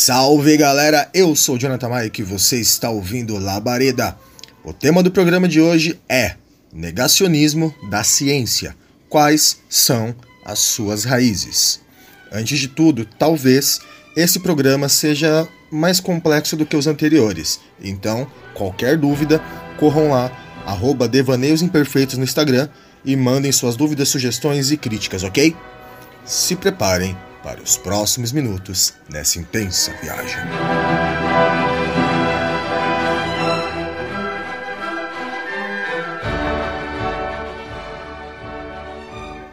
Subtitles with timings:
[0.00, 4.16] Salve galera, eu sou Jonathan Mike e você está ouvindo Labareda.
[4.62, 6.36] O tema do programa de hoje é
[6.72, 8.76] Negacionismo da Ciência.
[9.08, 10.14] Quais são
[10.44, 11.80] as suas raízes?
[12.30, 13.80] Antes de tudo, talvez
[14.16, 18.24] esse programa seja mais complexo do que os anteriores, então
[18.54, 19.42] qualquer dúvida,
[19.80, 20.30] corram lá,
[20.64, 22.68] arroba Devaneios Imperfeitos no Instagram
[23.04, 25.56] e mandem suas dúvidas, sugestões e críticas, ok?
[26.24, 30.38] Se preparem para os próximos minutos nessa intensa viagem.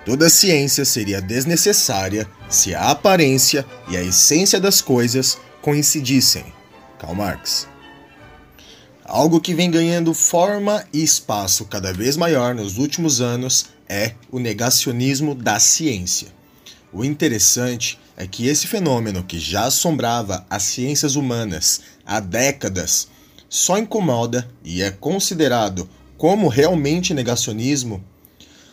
[0.05, 6.45] Toda ciência seria desnecessária se a aparência e a essência das coisas coincidissem.
[6.99, 7.67] Karl Marx.
[9.03, 14.37] Algo que vem ganhando forma e espaço cada vez maior nos últimos anos é o
[14.37, 16.34] negacionismo da ciência.
[16.95, 23.09] O interessante é que esse fenômeno que já assombrava as ciências humanas há décadas
[23.49, 28.01] só incomoda e é considerado como realmente negacionismo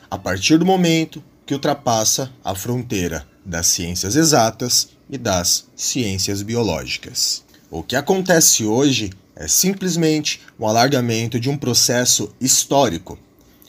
[0.09, 7.43] a partir do momento que ultrapassa a fronteira das ciências exatas e das ciências biológicas.
[7.69, 13.19] O que acontece hoje é simplesmente o um alargamento de um processo histórico.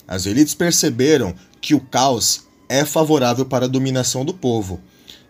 [0.06, 2.44] As elites perceberam que o caos
[2.74, 4.80] é favorável para a dominação do povo,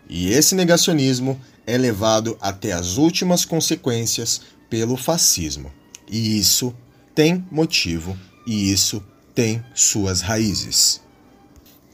[0.08, 5.70] e esse negacionismo é levado até as últimas consequências pelo fascismo.
[6.10, 6.74] E isso
[7.14, 9.02] tem motivo e isso
[9.34, 11.02] tem suas raízes.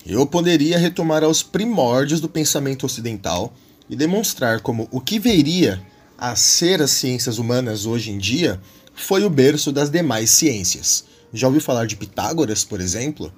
[0.07, 3.53] Eu poderia retomar aos primórdios do pensamento ocidental
[3.89, 5.83] e demonstrar como o que veria
[6.17, 8.61] a ser as ciências humanas hoje em dia
[8.95, 11.05] foi o berço das demais ciências.
[11.33, 13.33] Já ouviu falar de Pitágoras, por exemplo?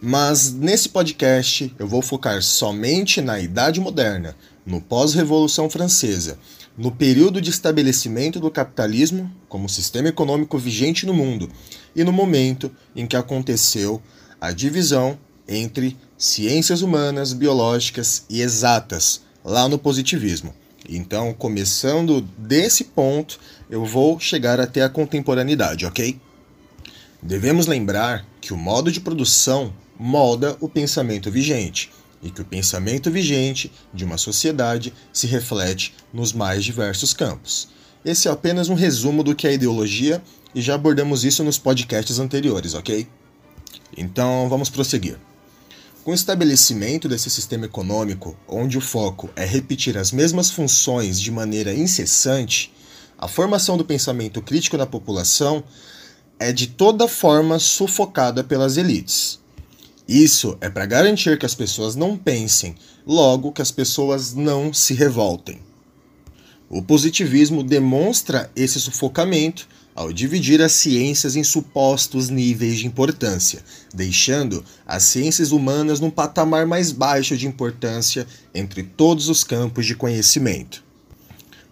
[0.00, 6.38] Mas nesse podcast eu vou focar somente na Idade Moderna, no pós-Revolução Francesa,
[6.76, 11.50] no período de estabelecimento do capitalismo como sistema econômico vigente no mundo
[11.96, 14.00] e no momento em que aconteceu
[14.40, 20.54] a divisão entre ciências humanas, biológicas e exatas, lá no positivismo.
[20.88, 26.20] Então, começando desse ponto, eu vou chegar até a contemporaneidade, ok?
[27.22, 31.90] Devemos lembrar que o modo de produção molda o pensamento vigente
[32.22, 37.68] e que o pensamento vigente de uma sociedade se reflete nos mais diversos campos.
[38.04, 40.22] Esse é apenas um resumo do que é ideologia
[40.54, 43.08] e já abordamos isso nos podcasts anteriores, ok?
[43.96, 45.18] Então vamos prosseguir.
[46.04, 51.30] Com o estabelecimento desse sistema econômico, onde o foco é repetir as mesmas funções de
[51.30, 52.72] maneira incessante,
[53.18, 55.62] a formação do pensamento crítico na população
[56.38, 59.38] é de toda forma sufocada pelas elites.
[60.08, 62.74] Isso é para garantir que as pessoas não pensem,
[63.06, 65.60] logo que as pessoas não se revoltem.
[66.70, 74.64] O positivismo demonstra esse sufocamento ao dividir as ciências em supostos níveis de importância, deixando
[74.86, 80.84] as ciências humanas num patamar mais baixo de importância entre todos os campos de conhecimento.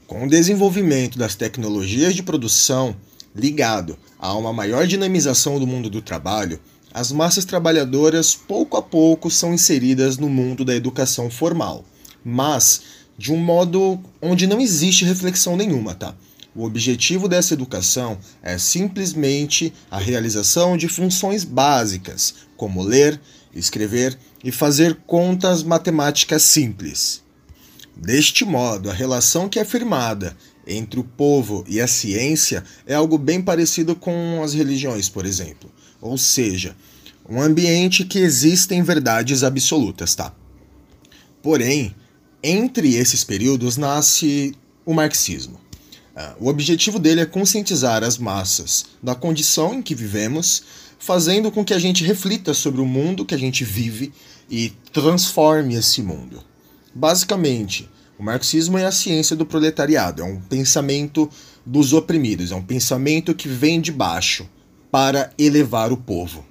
[0.07, 2.97] Com o desenvolvimento das tecnologias de produção
[3.37, 6.59] ligado a uma maior dinamização do mundo do trabalho,
[6.93, 11.85] as massas trabalhadoras pouco a pouco são inseridas no mundo da educação formal,
[12.25, 12.81] mas
[13.19, 16.15] de um modo onde não existe reflexão nenhuma, tá?
[16.55, 23.21] O objetivo dessa educação é simplesmente a realização de funções básicas, como ler,
[23.55, 27.23] escrever e fazer contas matemáticas simples.
[27.95, 30.35] Deste modo, a relação que é firmada
[30.67, 35.71] entre o povo e a ciência é algo bem parecido com as religiões, por exemplo.
[36.01, 36.77] Ou seja,
[37.29, 40.35] um ambiente que existem verdades absolutas, tá?
[41.43, 41.95] Porém,
[42.43, 45.61] entre esses períodos nasce o marxismo.
[46.15, 50.63] Ah, o objetivo dele é conscientizar as massas da condição em que vivemos,
[50.99, 54.13] fazendo com que a gente reflita sobre o mundo que a gente vive
[54.51, 56.43] e transforme esse mundo.
[56.95, 61.29] Basicamente, o marxismo é a ciência do proletariado, é um pensamento
[61.65, 64.49] dos oprimidos, é um pensamento que vem de baixo
[64.91, 66.45] para elevar o povo.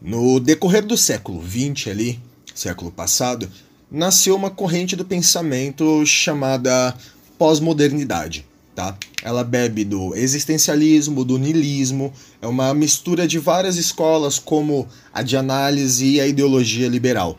[0.00, 2.20] No decorrer do século XX ali,
[2.54, 3.48] século passado,
[3.90, 6.96] nasceu uma corrente do pensamento chamada
[7.38, 8.44] pós-modernidade.
[8.74, 8.96] Tá?
[9.22, 15.36] Ela bebe do existencialismo, do niilismo, é uma mistura de várias escolas como a de
[15.36, 17.38] análise e a ideologia liberal.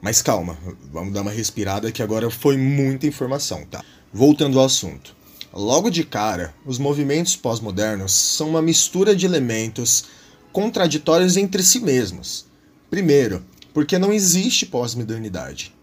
[0.00, 0.56] Mas calma,
[0.90, 3.84] vamos dar uma respirada que agora foi muita informação, tá?
[4.12, 5.14] Voltando ao assunto.
[5.52, 10.04] Logo de cara, os movimentos pós-modernos são uma mistura de elementos
[10.52, 12.46] contraditórios entre si mesmos.
[12.88, 13.44] Primeiro,
[13.74, 15.74] porque não existe pós-modernidade.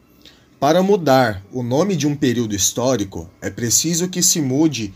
[0.59, 4.93] Para mudar o nome de um período histórico, é preciso que se mude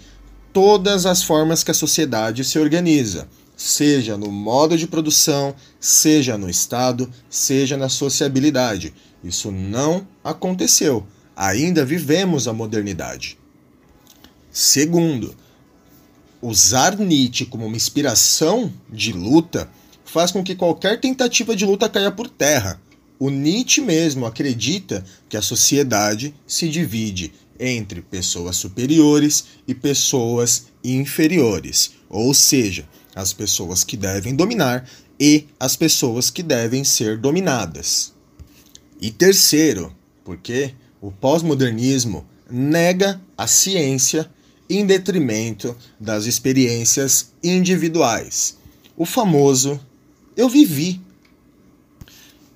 [0.52, 6.50] todas as formas que a sociedade se organiza, seja no modo de produção, seja no
[6.50, 8.94] Estado, seja na sociabilidade.
[9.24, 11.06] Isso não aconteceu.
[11.36, 13.38] Ainda vivemos a modernidade.
[14.52, 15.36] Segundo,
[16.42, 19.70] usar Nietzsche como uma inspiração de luta
[20.04, 22.82] faz com que qualquer tentativa de luta caia por terra.
[23.18, 31.92] O Nietzsche mesmo acredita que a sociedade se divide entre pessoas superiores e pessoas inferiores,
[32.10, 34.90] ou seja, as pessoas que devem dominar
[35.20, 38.14] e as pessoas que devem ser dominadas.
[39.01, 39.92] E terceiro,
[40.24, 44.30] porque o pós-modernismo nega a ciência
[44.69, 48.57] em detrimento das experiências individuais.
[48.95, 49.80] O famoso
[50.38, 51.01] eu vivi.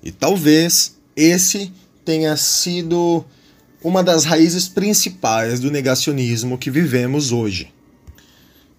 [0.02, 1.72] E talvez esse
[2.04, 3.24] tenha sido
[3.82, 7.72] uma das raízes principais do negacionismo que vivemos hoje.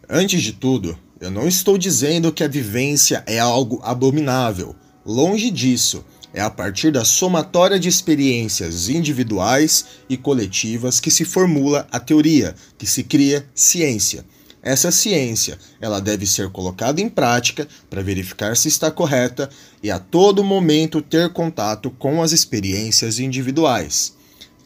[0.10, 4.74] Antes de tudo, eu não estou dizendo que a vivência é algo abominável.
[5.06, 6.06] Longe disso.
[6.34, 12.54] É a partir da somatória de experiências individuais e coletivas que se formula a teoria,
[12.78, 14.26] que se cria ciência.
[14.62, 19.50] Essa ciência, ela deve ser colocada em prática para verificar se está correta
[19.82, 24.14] e a todo momento ter contato com as experiências individuais.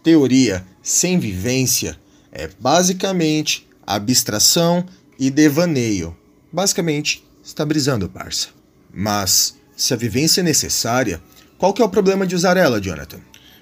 [0.01, 1.99] Teoria sem vivência
[2.31, 4.83] é basicamente abstração
[5.19, 6.17] e devaneio.
[6.51, 8.47] Basicamente, está brisando, parça.
[8.91, 11.21] Mas, se a vivência é necessária,
[11.61, 13.19] qual que é o problema de usar ela, Jonathan?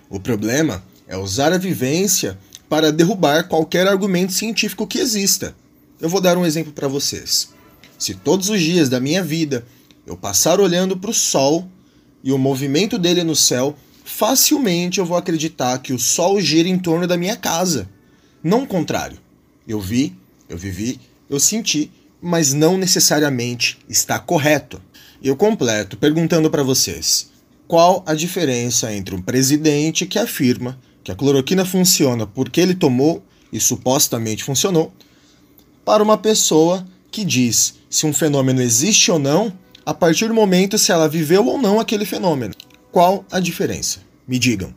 [0.10, 5.54] O problema é usar a vivência para derrubar qualquer argumento científico que exista.
[6.00, 7.50] Eu vou dar um exemplo para vocês.
[7.98, 9.66] Se todos os dias da minha vida
[10.08, 11.68] eu passar olhando para o sol
[12.24, 13.76] e o movimento dele no céu,
[14.06, 17.90] facilmente eu vou acreditar que o sol gira em torno da minha casa.
[18.42, 19.18] Não o contrário.
[19.68, 20.16] Eu vi,
[20.48, 21.92] eu vivi, eu senti
[22.22, 24.82] mas não necessariamente está correto.
[25.22, 27.29] Eu completo perguntando para vocês:
[27.70, 33.24] qual a diferença entre um presidente que afirma que a cloroquina funciona porque ele tomou
[33.54, 34.92] e supostamente funcionou,
[35.86, 39.54] para uma pessoa que diz se um fenômeno existe ou não
[39.86, 42.56] a partir do momento se ela viveu ou não aquele fenômeno?
[42.92, 44.00] Qual a diferença?
[44.28, 44.74] Me digam.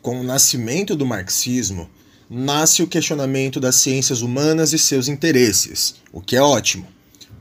[0.00, 1.90] Com o nascimento do marxismo,
[2.30, 6.86] nasce o questionamento das ciências humanas e seus interesses, o que é ótimo.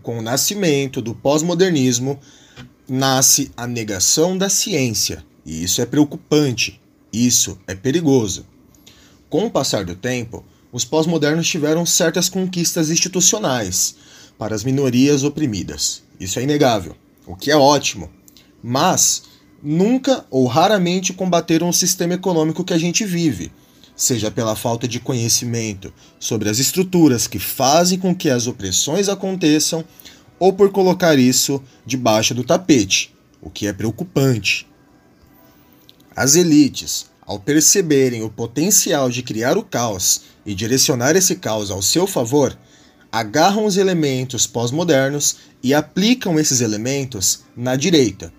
[0.01, 2.19] Com o nascimento do pós-modernismo,
[2.89, 6.81] nasce a negação da ciência, e isso é preocupante,
[7.11, 8.45] isso é perigoso.
[9.29, 13.95] Com o passar do tempo, os pós-modernos tiveram certas conquistas institucionais
[14.37, 16.03] para as minorias oprimidas.
[16.19, 16.95] Isso é inegável,
[17.25, 18.09] o que é ótimo.
[18.61, 19.23] Mas
[19.61, 23.51] nunca ou raramente combateram o sistema econômico que a gente vive,
[23.95, 29.83] seja pela falta de conhecimento sobre as estruturas que fazem com que as opressões aconteçam,
[30.39, 34.67] ou por colocar isso debaixo do tapete, o que é preocupante.
[36.15, 41.81] As elites, ao perceberem o potencial de criar o caos e direcionar esse caos ao
[41.81, 42.57] seu favor,
[43.11, 48.31] agarram os elementos pós-modernos e aplicam esses elementos na direita.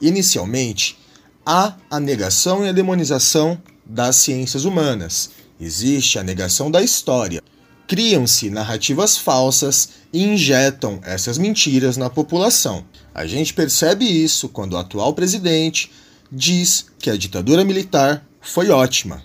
[0.00, 0.98] Inicialmente,
[1.44, 5.30] há a negação e a demonização das ciências humanas.
[5.60, 7.42] Existe a negação da história.
[7.86, 12.84] Criam-se narrativas falsas e injetam essas mentiras na população.
[13.14, 15.90] A gente percebe isso quando o atual presidente
[16.30, 19.22] diz que a ditadura militar foi ótima.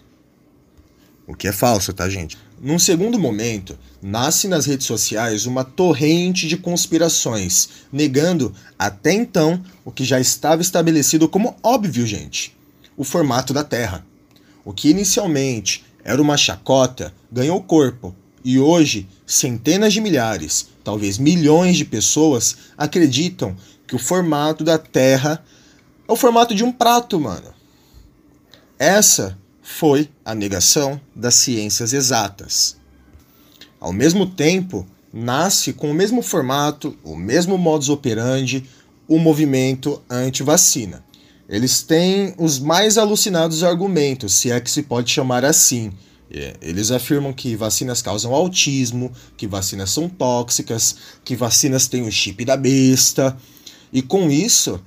[1.25, 2.37] O que é falso, tá, gente?
[2.59, 9.91] Num segundo momento, nasce nas redes sociais uma torrente de conspirações, negando até então o
[9.91, 12.57] que já estava estabelecido como óbvio, gente:
[12.95, 14.05] o formato da Terra.
[14.65, 18.15] O que inicialmente era uma chacota ganhou corpo
[18.47, 25.43] e hoje centenas de milhares, talvez milhões de pessoas acreditam que o formato da Terra
[26.07, 27.53] é o formato de um prato, mano.
[28.79, 32.77] Essa foi a negação das ciências exatas.
[33.81, 38.63] Ao mesmo tempo, nasce com o mesmo formato, o mesmo modus operandi,
[39.09, 41.03] o movimento anti-vacina.
[41.49, 45.91] Eles têm os mais alucinados argumentos, se é que se pode chamar assim.
[46.29, 52.11] É, eles afirmam que vacinas causam autismo, que vacinas são tóxicas, que vacinas têm o
[52.11, 53.37] chip da besta.
[53.93, 54.79] E com isso,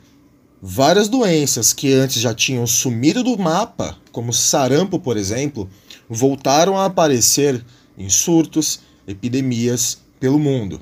[0.60, 5.68] várias doenças que antes já tinham sumido do mapa, como sarampo, por exemplo,
[6.08, 7.64] voltaram a aparecer
[7.96, 10.80] em surtos, epidemias pelo mundo.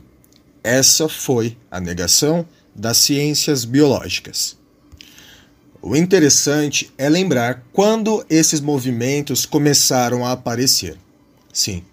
[0.63, 4.58] Essa foi a negação das ciências biológicas.
[5.81, 10.99] O interessante é lembrar quando esses movimentos começaram a aparecer.
[11.53, 11.85] Sim,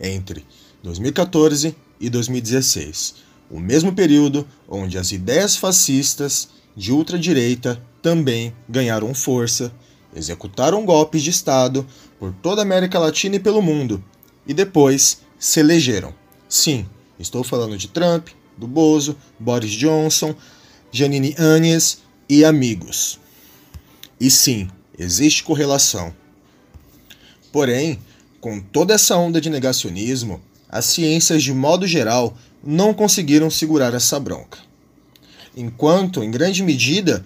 [0.00, 0.44] entre
[0.84, 3.16] 2014 e 2016,
[3.50, 9.72] o mesmo período onde as ideias fascistas de ultradireita também ganharam força,
[10.14, 11.84] executaram golpes de Estado
[12.20, 14.02] por toda a América Latina e pelo mundo,
[14.46, 16.14] e depois se elegeram.
[16.48, 16.86] Sim,
[17.18, 20.36] estou falando de Trump, do Bozo, Boris Johnson,
[20.92, 23.18] Janine Áñez e amigos.
[24.20, 24.68] E sim,
[24.98, 26.12] existe correlação.
[27.52, 27.98] Porém,
[28.40, 34.20] com toda essa onda de negacionismo, as ciências de modo geral não conseguiram segurar essa
[34.20, 34.58] bronca.
[35.56, 37.24] Enquanto, em grande medida,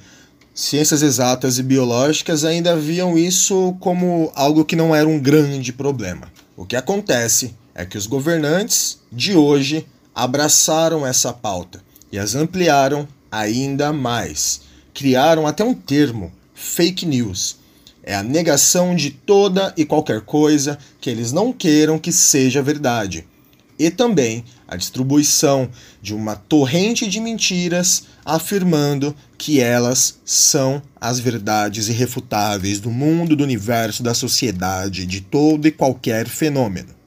[0.54, 6.32] ciências exatas e biológicas ainda viam isso como algo que não era um grande problema.
[6.56, 13.09] O que acontece é que os governantes de hoje abraçaram essa pauta e as ampliaram
[13.30, 14.62] ainda mais.
[14.95, 17.57] Criaram até um termo, fake news.
[18.03, 23.27] É a negação de toda e qualquer coisa que eles não queiram que seja verdade.
[23.79, 25.69] E também a distribuição
[26.01, 33.45] de uma torrente de mentiras afirmando que elas são as verdades irrefutáveis do mundo, do
[33.45, 37.01] universo, da sociedade, de todo e qualquer fenômeno.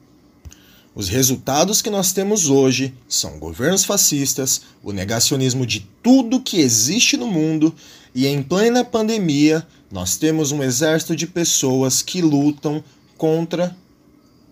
[0.96, 7.18] Os resultados que nós temos hoje são governos fascistas, o negacionismo de tudo que existe
[7.18, 7.74] no mundo
[8.14, 12.82] e em plena pandemia nós temos um exército de pessoas que lutam
[13.18, 13.76] contra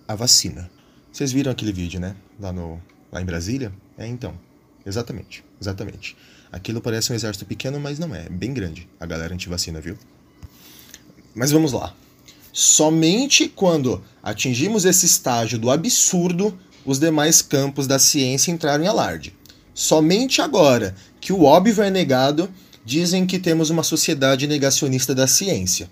[0.06, 0.70] a vacina.
[1.10, 2.14] Vocês viram aquele vídeo, né?
[2.38, 2.78] Lá, no,
[3.10, 3.72] lá em Brasília?
[3.96, 4.38] É então.
[4.84, 6.14] Exatamente, exatamente.
[6.52, 8.26] Aquilo parece um exército pequeno, mas não é.
[8.26, 9.96] É bem grande a galera anti-vacina, viu?
[11.34, 11.94] Mas vamos lá.
[12.56, 16.56] Somente quando atingimos esse estágio do absurdo,
[16.87, 19.34] os demais campos da ciência entraram em alarde.
[19.75, 22.49] Somente agora que o óbvio é negado,
[22.84, 25.90] dizem que temos uma sociedade negacionista da ciência.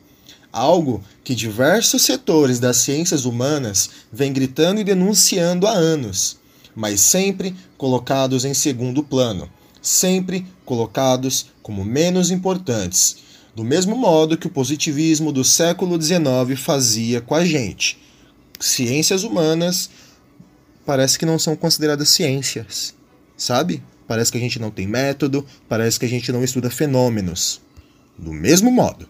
[0.53, 6.37] Algo que diversos setores das ciências humanas vêm gritando e denunciando há anos,
[6.77, 9.51] mas sempre colocados em segundo plano,
[9.81, 17.21] sempre colocados como menos importantes do mesmo modo que o positivismo do século XIX fazia
[17.21, 17.99] com a gente.
[18.59, 19.91] Ciências humanas
[20.87, 22.95] parece que não são consideradas ciências,
[23.37, 23.83] sabe?
[24.07, 27.61] Parece que a gente não tem método, parece que a gente não estuda fenômenos.
[28.19, 29.09] Do mesmo modo.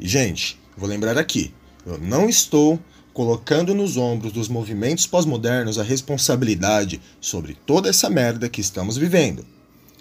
[0.00, 1.52] Gente, vou lembrar aqui:
[1.86, 2.78] eu não estou
[3.12, 9.44] colocando nos ombros dos movimentos pós-modernos a responsabilidade sobre toda essa merda que estamos vivendo.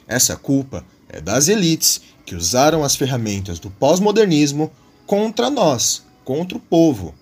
[0.08, 4.70] Essa culpa é das elites que usaram as ferramentas do pós-modernismo
[5.06, 7.16] contra nós, contra o povo,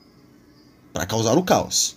[0.91, 1.95] para causar o caos.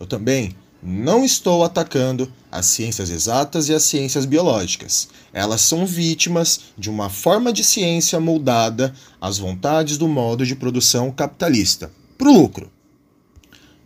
[0.00, 5.08] Eu também não estou atacando as ciências exatas e as ciências biológicas.
[5.32, 11.12] Elas são vítimas de uma forma de ciência moldada às vontades do modo de produção
[11.12, 12.72] capitalista, para o lucro.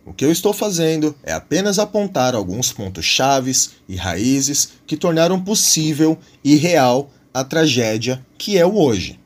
[0.03, 5.39] O que eu estou fazendo é apenas apontar alguns pontos chaves e raízes que tornaram
[5.39, 9.19] possível e real a tragédia que é o hoje.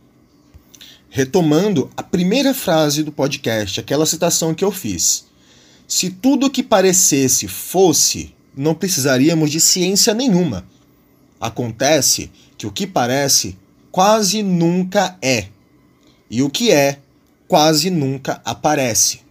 [1.09, 5.27] Retomando a primeira frase do podcast, aquela citação que eu fiz.
[5.87, 10.67] Se tudo que parecesse fosse, não precisaríamos de ciência nenhuma.
[11.39, 13.57] Acontece que o que parece
[13.89, 15.47] quase nunca é,
[16.29, 16.99] e o que é
[17.47, 19.21] quase nunca aparece.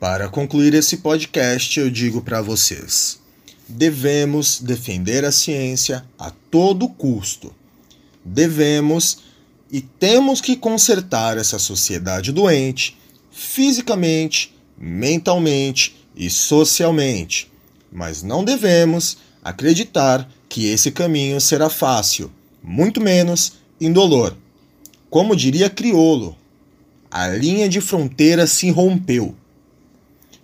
[0.00, 3.21] Para concluir esse podcast, eu digo para vocês:
[3.72, 7.54] devemos defender a ciência a todo custo.
[8.24, 9.18] Devemos
[9.70, 12.98] e temos que consertar essa sociedade doente,
[13.30, 17.50] fisicamente, mentalmente e socialmente.
[17.90, 22.30] Mas não devemos acreditar que esse caminho será fácil,
[22.62, 24.36] muito menos indolor.
[25.08, 26.36] Como diria Criolo,
[27.10, 29.34] a linha de fronteira se rompeu.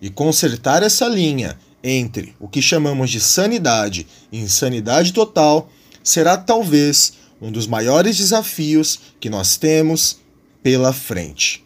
[0.01, 5.71] E consertar essa linha entre o que chamamos de sanidade e insanidade total
[6.03, 10.19] será talvez um dos maiores desafios que nós temos
[10.63, 11.65] pela frente.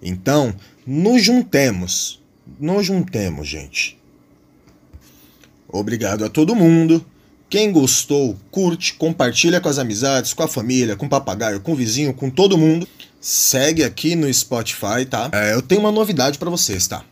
[0.00, 0.54] Então,
[0.86, 2.20] nos juntemos,
[2.58, 3.98] nos juntemos, gente.
[5.68, 7.04] Obrigado a todo mundo.
[7.48, 11.76] Quem gostou, curte, compartilha com as amizades, com a família, com o papagaio, com o
[11.76, 12.88] vizinho, com todo mundo.
[13.20, 15.30] Segue aqui no Spotify, tá?
[15.32, 17.04] É, eu tenho uma novidade para vocês, tá?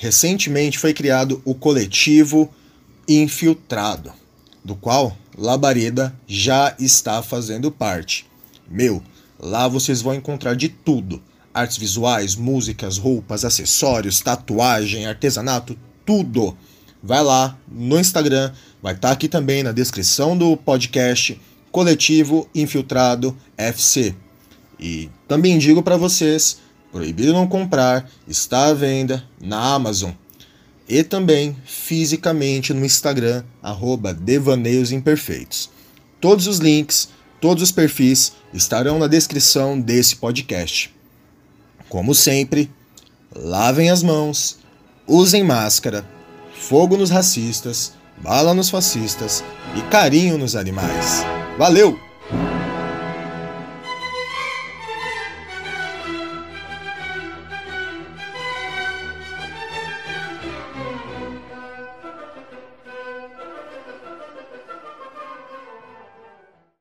[0.00, 2.50] Recentemente foi criado o coletivo
[3.06, 4.10] Infiltrado,
[4.64, 8.24] do qual Labareda já está fazendo parte.
[8.66, 9.02] Meu,
[9.38, 15.76] lá vocês vão encontrar de tudo: artes visuais, músicas, roupas, acessórios, tatuagem, artesanato,
[16.06, 16.56] tudo.
[17.02, 21.38] Vai lá no Instagram, vai estar tá aqui também na descrição do podcast.
[21.70, 24.14] Coletivo Infiltrado FC.
[24.78, 26.58] E também digo para vocês,
[26.92, 30.10] Proibido Não Comprar está à venda na Amazon
[30.88, 35.70] e também fisicamente no Instagram, arroba Devaneios Imperfeitos.
[36.20, 40.92] Todos os links, todos os perfis estarão na descrição desse podcast.
[41.88, 42.68] Como sempre,
[43.34, 44.58] lavem as mãos,
[45.06, 46.04] usem máscara,
[46.52, 49.44] fogo nos racistas, bala nos fascistas
[49.76, 51.24] e carinho nos animais.
[51.56, 52.09] Valeu!